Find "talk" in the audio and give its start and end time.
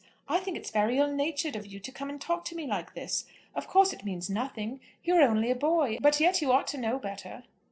2.19-2.43